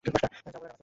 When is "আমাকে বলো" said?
0.37-0.75